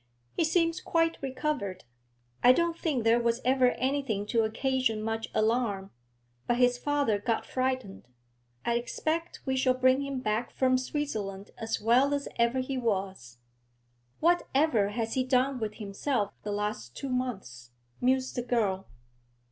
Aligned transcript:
'He 0.33 0.43
seems 0.43 0.81
quite 0.81 1.19
recovered. 1.21 1.83
I 2.43 2.53
don't 2.53 2.75
think 2.75 3.03
there 3.03 3.19
was 3.19 3.39
ever 3.45 3.73
anything 3.73 4.25
to 4.29 4.41
occasion 4.43 5.03
much 5.03 5.29
alarm, 5.31 5.91
but 6.47 6.57
his 6.57 6.75
father 6.79 7.19
got 7.19 7.45
frightened. 7.45 8.07
I 8.65 8.77
expect 8.77 9.41
we 9.45 9.55
shall 9.55 9.75
bring 9.75 10.01
him 10.01 10.19
back 10.19 10.49
from 10.49 10.79
Switzerland 10.79 11.51
as 11.55 11.79
well 11.79 12.15
as 12.15 12.27
ever 12.37 12.61
he 12.61 12.79
was.' 12.79 13.37
'What 14.19 14.47
ever 14.55 14.89
has 14.89 15.13
he 15.13 15.23
done 15.23 15.59
with 15.59 15.75
himself 15.75 16.33
the 16.41 16.51
last 16.51 16.95
two 16.97 17.09
months?' 17.09 17.69
mused 18.01 18.35
the 18.35 18.41
girl. 18.41 18.87